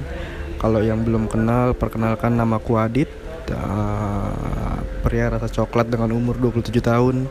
Kalau 0.64 0.80
yang 0.80 1.04
belum 1.04 1.28
kenal, 1.28 1.76
perkenalkan 1.76 2.40
nama 2.40 2.56
aku 2.56 2.80
Adit. 2.80 3.12
Uh, 3.52 4.80
Pria 5.04 5.28
rasa 5.28 5.52
coklat 5.52 5.92
dengan 5.92 6.16
umur 6.16 6.40
27 6.40 6.80
tahun 6.80 7.28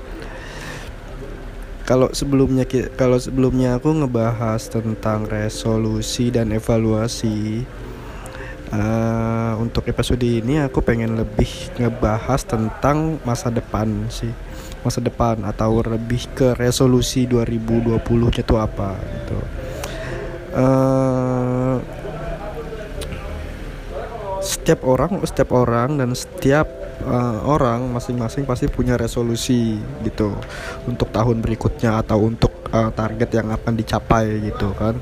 kalau 1.90 2.06
sebelumnya 2.14 2.62
kalau 2.94 3.18
sebelumnya 3.18 3.74
aku 3.82 3.90
ngebahas 3.90 4.62
tentang 4.70 5.26
resolusi 5.26 6.30
dan 6.30 6.54
evaluasi 6.54 7.66
uh, 8.70 9.58
untuk 9.58 9.90
episode 9.90 10.22
ini 10.22 10.62
aku 10.62 10.86
pengen 10.86 11.18
lebih 11.18 11.50
ngebahas 11.82 12.46
tentang 12.46 13.18
masa 13.26 13.50
depan 13.50 14.06
sih. 14.06 14.30
Masa 14.86 15.02
depan 15.02 15.42
atau 15.42 15.82
lebih 15.82 16.30
ke 16.30 16.54
resolusi 16.54 17.26
2020 17.26 17.98
itu 18.38 18.54
apa 18.54 18.94
gitu. 18.94 19.38
Uh, 20.54 21.82
setiap 24.38 24.86
orang 24.86 25.18
setiap 25.26 25.50
orang 25.58 25.98
dan 25.98 26.14
setiap 26.14 26.79
uh, 27.04 27.44
orang 27.46 27.88
masing-masing 27.92 28.44
pasti 28.44 28.66
punya 28.68 28.96
resolusi 28.96 29.78
gitu 30.04 30.34
untuk 30.84 31.08
tahun 31.12 31.40
berikutnya 31.40 32.00
atau 32.04 32.24
untuk 32.26 32.52
uh, 32.72 32.90
target 32.92 33.30
yang 33.40 33.48
akan 33.52 33.74
dicapai 33.76 34.26
gitu 34.50 34.72
kan 34.76 34.94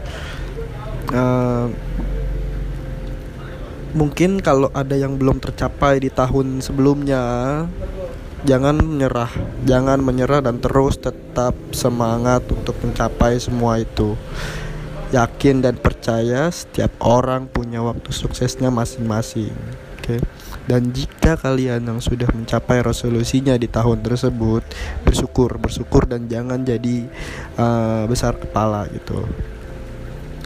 uh, 1.14 1.67
mungkin 3.97 4.38
kalau 4.45 4.69
ada 4.76 4.95
yang 4.95 5.17
belum 5.17 5.40
tercapai 5.40 5.99
di 6.02 6.12
tahun 6.12 6.61
sebelumnya 6.61 7.23
jangan 8.47 8.78
menyerah 8.78 9.33
jangan 9.67 9.99
menyerah 9.99 10.45
dan 10.45 10.62
terus 10.62 11.00
tetap 11.00 11.57
semangat 11.75 12.47
untuk 12.52 12.78
mencapai 12.85 13.40
semua 13.43 13.83
itu 13.83 14.14
yakin 15.11 15.64
dan 15.64 15.75
percaya 15.81 16.52
setiap 16.52 16.93
orang 17.00 17.49
punya 17.49 17.81
waktu 17.81 18.12
suksesnya 18.12 18.69
masing-masing 18.69 19.50
oke 19.99 20.05
okay? 20.05 20.21
Dan 20.68 20.92
jika 20.92 21.40
kalian 21.40 21.80
yang 21.80 21.96
sudah 21.96 22.28
mencapai 22.28 22.84
resolusinya 22.84 23.56
di 23.56 23.72
tahun 23.72 24.04
tersebut 24.04 24.60
bersyukur 25.00 25.56
bersyukur 25.56 26.04
dan 26.04 26.28
jangan 26.28 26.60
jadi 26.60 27.08
uh, 27.56 28.04
besar 28.04 28.37
kepala 28.37 28.84
gitu. 28.92 29.25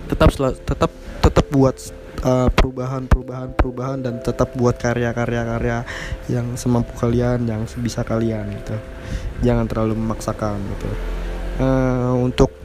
Tetap 0.06 0.30
tetap 0.62 0.90
tetap 1.18 1.46
buat 1.50 1.74
uh, 2.22 2.46
perubahan 2.54 3.10
perubahan 3.10 3.50
perubahan 3.58 3.98
dan 3.98 4.22
tetap 4.22 4.54
buat 4.54 4.78
karya-karya 4.78 5.42
karya 5.42 5.78
yang 6.30 6.54
semampu 6.54 6.94
kalian 6.94 7.42
yang 7.42 7.66
sebisa 7.66 8.06
kalian 8.06 8.46
gitu. 8.62 8.78
Jangan 9.42 9.66
terlalu 9.66 9.98
memaksakan 9.98 10.62
gitu. 10.78 10.90
Uh, 11.58 12.14
untuk 12.22 12.61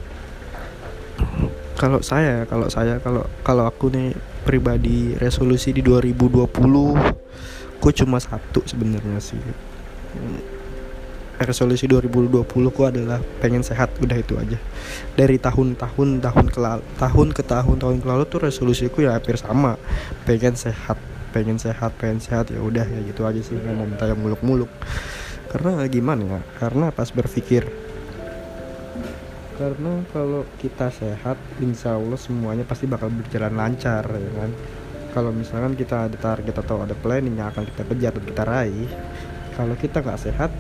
kalau 1.78 2.02
saya 2.02 2.44
kalau 2.50 2.68
saya 2.74 2.98
kalau 2.98 3.22
kalau 3.46 3.70
aku 3.70 3.94
nih 3.94 4.18
pribadi 4.42 5.14
resolusi 5.22 5.70
di 5.70 5.86
2020 5.86 6.50
ku 7.78 7.90
cuma 7.94 8.18
satu 8.18 8.66
sebenarnya 8.66 9.22
sih. 9.22 9.38
Resolusi 11.38 11.86
2020 11.86 12.50
ku 12.50 12.82
adalah 12.82 13.22
pengen 13.38 13.62
sehat 13.62 13.94
udah 14.02 14.18
itu 14.18 14.34
aja. 14.42 14.58
Dari 15.14 15.38
tahun-tahun 15.38 16.18
tahun 16.18 16.46
ke 16.50 16.60
tahun 16.98 17.28
ke 17.38 17.44
tahun 17.46 17.78
tahun 17.78 17.98
ke 18.02 18.06
lalu 18.10 18.26
tuh 18.26 18.42
resolusiku 18.50 19.06
ya 19.06 19.14
hampir 19.14 19.38
sama. 19.38 19.78
Pengen 20.26 20.58
sehat 20.58 20.98
pengen 21.30 21.62
sehat 21.62 21.94
pengen 22.02 22.18
sehat 22.18 22.50
ya 22.50 22.58
udah 22.58 22.90
ya 22.90 23.00
gitu 23.06 23.22
aja 23.22 23.38
sih 23.38 23.54
nggak 23.54 23.76
mau 23.78 23.86
minta 23.86 24.10
yang 24.10 24.18
muluk-muluk. 24.18 24.72
Karena 25.54 25.86
gimana 25.86 26.24
ya? 26.26 26.40
Karena 26.58 26.90
pas 26.90 27.14
berpikir 27.14 27.87
karena 29.58 30.06
kalau 30.14 30.46
kita 30.62 30.94
sehat 30.94 31.36
insya 31.58 31.98
Allah 31.98 32.16
semuanya 32.16 32.62
pasti 32.62 32.86
bakal 32.86 33.10
berjalan 33.10 33.58
lancar 33.58 34.06
ya 34.06 34.32
kan? 34.38 34.52
Kalau 35.18 35.34
misalkan 35.34 35.74
kita 35.74 36.06
ada 36.06 36.14
target 36.14 36.56
atau 36.62 36.86
ada 36.86 36.94
planning 36.94 37.42
yang 37.42 37.50
akan 37.50 37.66
kita 37.66 37.84
kejar 37.90 38.14
dan 38.14 38.26
kita 38.30 38.44
raih 38.46 38.90
kalau 39.58 39.74
kita 39.74 40.06
nggak 40.06 40.22
sehat 40.22 40.54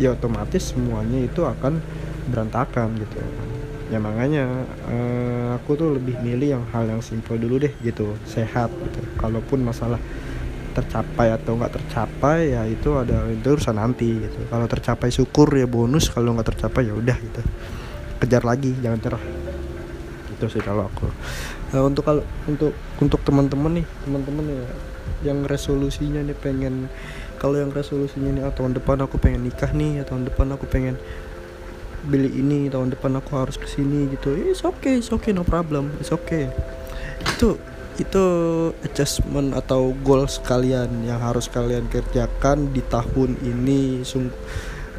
ya 0.00 0.16
otomatis 0.16 0.72
semuanya 0.72 1.20
itu 1.20 1.44
akan 1.44 1.84
berantakan 2.32 2.96
gitu. 2.96 3.20
Ya 3.92 4.00
makanya 4.00 4.64
uh, 4.88 5.60
aku 5.60 5.76
tuh 5.76 6.00
lebih 6.00 6.16
milih 6.24 6.56
yang 6.56 6.64
hal 6.72 6.88
yang 6.88 7.04
simpel 7.04 7.36
dulu 7.36 7.60
deh 7.60 7.76
gitu. 7.84 8.16
Sehat 8.24 8.72
gitu. 8.72 9.00
Kalaupun 9.20 9.60
masalah 9.60 10.00
tercapai 10.72 11.34
atau 11.36 11.60
nggak 11.60 11.76
tercapai 11.76 12.56
ya 12.56 12.64
itu 12.64 12.96
ada 12.96 13.28
itu 13.28 13.52
urusan 13.52 13.76
nanti 13.76 14.16
gitu. 14.16 14.48
Kalau 14.48 14.64
tercapai 14.64 15.12
syukur 15.12 15.52
ya 15.52 15.68
bonus. 15.68 16.08
Kalau 16.08 16.32
nggak 16.32 16.56
tercapai 16.56 16.88
ya 16.88 16.96
udah 16.96 17.18
gitu 17.20 17.44
kejar 18.20 18.44
lagi 18.44 18.76
jangan 18.84 19.00
cerah. 19.00 19.24
Itu 20.36 20.46
sih 20.52 20.62
kalau 20.62 20.86
aku. 20.86 21.08
Nah, 21.72 21.82
untuk 21.86 22.04
kalau 22.04 22.22
untuk 22.44 22.72
untuk 23.00 23.20
teman-teman 23.24 23.82
nih 23.82 23.86
teman-teman 24.04 24.44
ya 24.46 24.64
yang 25.20 25.44
resolusinya 25.44 26.24
nih 26.24 26.36
pengen 26.36 26.88
kalau 27.40 27.56
yang 27.56 27.72
resolusinya 27.72 28.30
nih 28.36 28.42
ah, 28.44 28.52
tahun 28.52 28.76
depan 28.76 29.00
aku 29.04 29.16
pengen 29.16 29.48
nikah 29.48 29.72
nih 29.72 30.04
tahun 30.04 30.28
depan 30.28 30.52
aku 30.56 30.68
pengen 30.68 31.00
beli 32.00 32.32
ini 32.32 32.72
tahun 32.72 32.96
depan 32.96 33.20
aku 33.20 33.36
harus 33.36 33.56
ke 33.60 33.68
sini 33.68 34.08
gitu. 34.12 34.36
It's 34.36 34.64
okay 34.64 35.00
it's 35.00 35.12
okay 35.12 35.32
no 35.32 35.44
problem 35.44 35.96
it's 36.00 36.12
okay. 36.12 36.52
Itu 37.36 37.56
itu 38.00 38.24
adjustment 38.80 39.52
atau 39.52 39.92
goals 40.00 40.40
kalian 40.40 41.04
yang 41.04 41.20
harus 41.20 41.52
kalian 41.52 41.84
kerjakan 41.92 42.72
di 42.72 42.80
tahun 42.88 43.36
ini 43.44 44.00
sung 44.08 44.32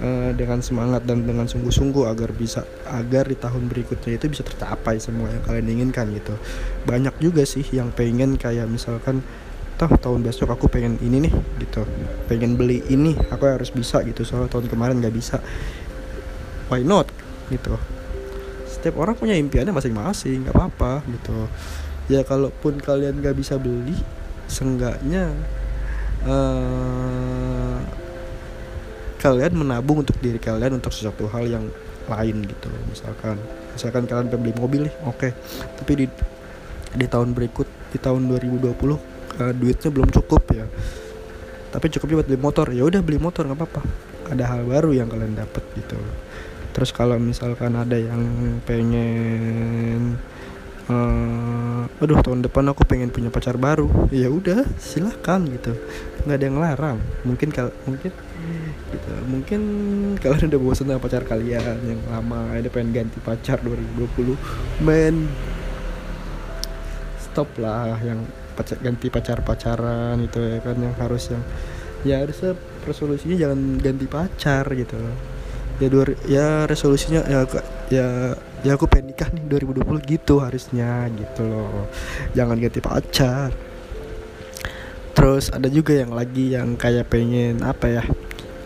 uh, 0.01 0.31
dengan 0.35 0.59
semangat 0.59 1.05
dan 1.05 1.23
dengan 1.23 1.47
sungguh-sungguh 1.47 2.09
agar 2.09 2.33
bisa 2.35 2.67
agar 2.89 3.29
di 3.29 3.37
tahun 3.37 3.69
berikutnya 3.71 4.17
itu 4.17 4.27
bisa 4.27 4.43
tercapai 4.43 4.97
semua 4.99 5.29
yang 5.31 5.43
kalian 5.45 5.67
inginkan 5.79 6.11
gitu. 6.11 6.35
Banyak 6.89 7.21
juga 7.23 7.47
sih 7.47 7.63
yang 7.71 7.93
pengen 7.95 8.35
kayak 8.35 8.67
misalkan 8.67 9.23
toh 9.79 9.89
tahun 9.89 10.21
besok 10.21 10.53
aku 10.53 10.67
pengen 10.67 10.99
ini 10.99 11.29
nih 11.29 11.33
gitu. 11.63 11.87
Pengen 12.27 12.59
beli 12.59 12.83
ini 12.91 13.15
aku 13.29 13.47
harus 13.47 13.69
bisa 13.69 14.03
gitu. 14.03 14.25
Soalnya 14.27 14.51
tahun 14.51 14.67
kemarin 14.67 14.99
nggak 14.99 15.15
bisa. 15.15 15.39
Why 16.67 16.83
not? 16.83 17.21
gitu. 17.51 17.75
Setiap 18.65 18.95
orang 18.97 19.13
punya 19.19 19.35
impiannya 19.35 19.75
masing-masing 19.75 20.47
nggak 20.47 20.55
apa-apa 20.55 21.03
gitu. 21.11 21.37
Ya 22.07 22.23
kalaupun 22.23 22.79
kalian 22.79 23.19
nggak 23.19 23.35
bisa 23.35 23.59
beli 23.59 23.93
seenggaknya 24.47 25.31
uh, 26.25 27.50
kalian 29.21 29.53
menabung 29.53 30.01
untuk 30.01 30.17
diri 30.17 30.41
kalian 30.41 30.81
untuk 30.81 30.89
sesuatu 30.89 31.29
hal 31.29 31.45
yang 31.45 31.65
lain 32.09 32.41
gitu 32.43 32.67
misalkan 32.89 33.37
misalkan 33.77 34.09
kalian 34.09 34.27
pengen 34.33 34.41
beli 34.41 34.53
mobil 34.57 34.81
nih 34.89 34.95
oke. 35.05 35.17
Okay. 35.21 35.31
tapi 35.77 35.91
di 36.01 36.05
di 36.91 37.05
tahun 37.05 37.37
berikut 37.37 37.69
di 37.93 37.97
tahun 38.01 38.25
2020 38.27 38.73
uh, 38.73 38.97
duitnya 39.53 39.89
belum 39.93 40.09
cukup 40.09 40.43
ya. 40.51 40.65
Tapi 41.71 41.87
cukupnya 41.87 42.19
buat 42.19 42.27
beli 42.27 42.41
motor 42.41 42.67
ya 42.73 42.83
udah 42.83 42.99
beli 42.99 43.15
motor 43.21 43.47
nggak 43.47 43.59
apa-apa. 43.61 43.81
Ada 44.33 44.43
hal 44.43 44.67
baru 44.67 44.91
yang 44.91 45.07
kalian 45.07 45.39
dapat 45.39 45.63
gitu 45.77 45.95
terus 46.71 46.95
kalau 46.95 47.19
misalkan 47.19 47.75
ada 47.75 47.99
yang 47.99 48.23
pengen 48.63 50.15
uh, 50.87 51.83
aduh 51.99 52.19
tahun 52.23 52.47
depan 52.47 52.71
aku 52.71 52.87
pengen 52.87 53.11
punya 53.11 53.27
pacar 53.27 53.59
baru 53.59 53.91
ya 54.09 54.31
udah 54.31 54.65
silahkan 54.79 55.43
gitu 55.51 55.75
nggak 56.21 56.37
ada 56.37 56.45
yang 56.45 56.59
larang 56.61 56.97
mungkin 57.25 57.49
kalau 57.49 57.73
mungkin 57.89 58.11
gitu. 58.91 59.11
Mungkin 59.29 59.61
kalian 60.21 60.49
udah 60.49 60.61
bosan 60.61 60.89
sama 60.89 61.01
pacar 61.01 61.23
kalian 61.25 61.77
yang 61.85 62.01
lama 62.09 62.53
ada 62.53 62.69
pengen 62.69 62.93
ganti 62.93 63.17
pacar 63.21 63.61
2020 63.61 64.37
men 64.85 65.29
stop 67.17 67.47
lah 67.57 67.95
yang 68.03 68.21
pacar 68.53 68.77
ganti 68.83 69.07
pacar 69.07 69.39
pacaran 69.41 70.19
itu 70.19 70.37
ya 70.41 70.59
kan 70.59 70.75
yang 70.77 70.95
harus 70.99 71.31
yang 71.31 71.43
ya 72.03 72.15
harusnya 72.21 72.57
resolusinya 72.83 73.35
jangan 73.37 73.79
ganti 73.79 74.05
pacar 74.09 74.65
gitu. 74.73 74.97
Ya 75.81 75.87
dua 75.89 76.03
ya 76.29 76.47
resolusinya 76.69 77.25
ya 77.25 77.41
ya 77.89 78.07
ya 78.61 78.71
aku 78.77 78.85
pengen 78.85 79.13
nikah 79.13 79.33
nih 79.33 79.41
2020 79.49 79.97
gitu 80.05 80.37
harusnya 80.37 81.09
gitu 81.13 81.41
loh. 81.47 81.89
Jangan 82.37 82.57
ganti 82.61 82.81
pacar 82.83 83.49
terus 85.11 85.51
ada 85.51 85.67
juga 85.67 85.95
yang 85.95 86.15
lagi 86.15 86.55
yang 86.55 86.79
kayak 86.79 87.11
pengen 87.11 87.61
apa 87.61 87.85
ya 87.99 88.03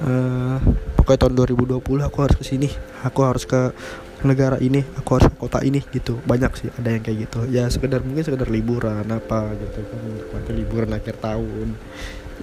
uh, 0.05 0.57
pokoknya 0.99 1.19
tahun 1.25 1.33
2020 1.57 1.81
aku 1.81 2.17
harus 2.21 2.37
ke 2.37 2.45
sini 2.45 2.69
aku 3.01 3.19
harus 3.21 3.43
ke 3.45 3.73
negara 4.25 4.57
ini 4.57 4.81
aku 4.97 5.21
harus 5.21 5.29
ke 5.29 5.37
kota 5.37 5.61
ini 5.61 5.85
gitu. 5.93 6.17
Banyak 6.25 6.51
sih 6.57 6.69
ada 6.73 6.89
yang 6.89 7.05
kayak 7.05 7.29
gitu. 7.29 7.39
Ya 7.53 7.69
sekedar 7.69 8.01
mungkin 8.01 8.25
sekedar 8.25 8.49
liburan 8.49 9.05
apa 9.05 9.53
gitu 9.53 9.79
kan 9.85 9.99
nikmati 10.01 10.51
liburan 10.57 10.91
akhir 10.97 11.15
tahun. 11.21 11.77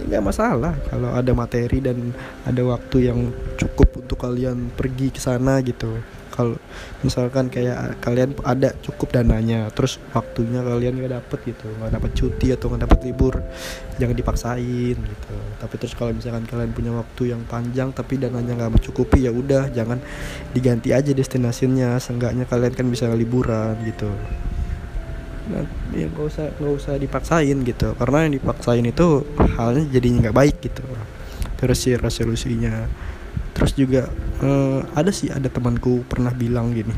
Nggak 0.06 0.22
masalah 0.22 0.72
kalau 0.88 1.10
ada 1.12 1.32
materi 1.34 1.82
dan 1.82 2.14
ada 2.46 2.62
waktu 2.64 3.12
yang 3.12 3.34
cukup 3.58 3.98
untuk 3.98 4.16
kalian 4.22 4.70
pergi 4.72 5.10
ke 5.12 5.20
sana 5.20 5.58
gitu 5.60 6.00
kalau 6.32 6.56
misalkan 7.04 7.52
kayak 7.52 8.00
kalian 8.00 8.32
ada 8.42 8.72
cukup 8.80 9.12
dananya 9.12 9.68
terus 9.76 10.00
waktunya 10.16 10.64
kalian 10.64 10.96
nggak 10.96 11.12
dapet 11.20 11.38
gitu 11.52 11.68
nggak 11.76 11.92
dapet 12.00 12.10
cuti 12.16 12.48
atau 12.56 12.72
nggak 12.72 12.82
dapet 12.88 12.98
libur 13.04 13.34
jangan 14.00 14.16
dipaksain 14.16 14.96
gitu. 14.96 15.36
Tapi 15.60 15.74
terus 15.76 15.94
kalau 15.94 16.12
misalkan 16.16 16.48
kalian 16.48 16.72
punya 16.72 16.92
waktu 16.96 17.36
yang 17.36 17.42
panjang 17.44 17.92
tapi 17.92 18.16
dananya 18.16 18.56
nggak 18.56 18.72
mencukupi 18.80 19.28
ya 19.28 19.32
udah 19.34 19.68
jangan 19.70 20.00
diganti 20.56 20.90
aja 20.90 21.12
destinasinya. 21.12 22.00
Seenggaknya 22.00 22.48
kalian 22.48 22.72
kan 22.72 22.86
bisa 22.88 23.06
liburan 23.12 23.76
gitu. 23.84 24.08
Nah, 25.52 25.66
ya 25.92 26.06
nggak 26.08 26.24
usah 26.24 26.46
nggak 26.56 26.74
usah 26.78 26.94
dipaksain 26.96 27.58
gitu. 27.66 27.92
Karena 27.98 28.26
yang 28.26 28.34
dipaksain 28.40 28.84
itu 28.86 29.26
halnya 29.58 29.84
jadinya 29.92 30.28
nggak 30.30 30.36
baik 30.36 30.56
gitu. 30.64 30.82
Terus 31.60 31.78
sih 31.78 31.94
resolusinya 31.94 32.88
terus 33.62 33.78
juga 33.78 34.10
uh, 34.42 34.82
ada 34.98 35.14
sih 35.14 35.30
ada 35.30 35.46
temanku 35.46 36.02
pernah 36.10 36.34
bilang 36.34 36.74
gini 36.74 36.90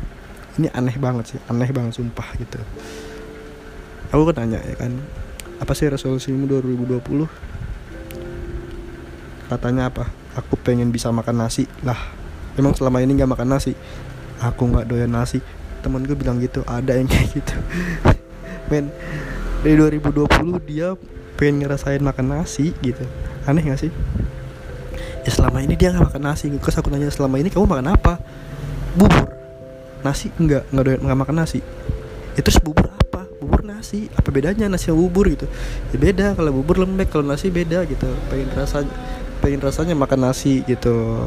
ini 0.57 0.65
aneh 0.73 0.97
banget 0.97 1.37
sih 1.37 1.39
aneh 1.45 1.69
banget 1.69 2.01
sumpah 2.01 2.25
gitu. 2.41 2.57
Aku 4.09 4.25
kan 4.25 4.41
tanya 4.41 4.57
ya 4.65 4.73
kan 4.73 4.97
apa 5.61 5.77
sih 5.77 5.85
resolusimu 5.85 6.49
2020 6.49 7.05
katanya 9.45 9.93
apa 9.93 10.09
aku 10.33 10.57
pengen 10.57 10.89
bisa 10.89 11.13
makan 11.13 11.45
nasi. 11.45 11.69
Lah 11.85 11.99
emang 12.57 12.73
selama 12.73 12.97
ini 13.03 13.13
nggak 13.13 13.29
makan 13.29 13.45
nasi? 13.53 13.77
Aku 14.41 14.65
nggak 14.65 14.89
doyan 14.89 15.13
nasi. 15.13 15.45
Temen 15.85 16.01
gue 16.01 16.17
bilang 16.17 16.41
gitu 16.41 16.65
ada 16.65 16.97
yang 16.97 17.05
kayak 17.05 17.29
gitu. 17.29 17.55
Men 18.73 18.89
dari 19.61 19.77
2020 19.77 20.65
dia 20.65 20.97
pengen 21.37 21.61
ngerasain 21.61 22.01
makan 22.01 22.41
nasi 22.41 22.73
gitu. 22.81 23.05
Aneh 23.45 23.61
gak 23.69 23.85
sih 23.85 23.93
ya 25.25 25.31
selama 25.33 25.57
ini 25.65 25.73
dia 25.73 25.89
nggak 25.89 26.13
makan 26.13 26.21
nasi. 26.21 26.53
Terus 26.53 26.75
aku 26.77 26.93
nanya 26.93 27.09
selama 27.09 27.41
ini 27.41 27.49
kamu 27.49 27.65
makan 27.65 27.87
apa? 27.97 28.21
Bubur. 28.93 29.25
Nasi? 30.05 30.29
Enggak 30.37 30.69
nggak 30.69 30.83
doyan 30.85 31.01
nggak 31.01 31.19
makan 31.25 31.35
nasi. 31.41 31.59
Itu 32.37 32.45
terus 32.45 32.61
bubur 32.61 32.93
apa? 32.93 33.25
Bubur 33.41 33.65
nasi. 33.65 34.05
Apa 34.13 34.29
bedanya 34.29 34.69
nasi 34.69 34.93
sama 34.93 35.01
bubur? 35.01 35.25
gitu. 35.33 35.49
Ya 35.89 35.97
beda 35.97 36.37
kalau 36.37 36.53
bubur 36.53 36.85
lembek 36.85 37.09
kalau 37.09 37.25
nasi 37.25 37.49
beda 37.49 37.83
gitu. 37.89 38.05
Pengen 38.29 38.53
rasa 38.53 38.85
pengen 39.41 39.59
rasanya 39.59 39.97
makan 39.97 40.29
nasi 40.29 40.61
gitu 40.69 41.25